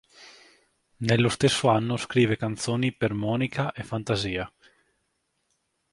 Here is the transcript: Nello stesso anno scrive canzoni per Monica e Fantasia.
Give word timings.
Nello 0.97 1.29
stesso 1.29 1.69
anno 1.69 1.95
scrive 1.95 2.35
canzoni 2.35 2.91
per 2.91 3.13
Monica 3.13 3.71
e 3.71 3.83
Fantasia. 3.83 4.51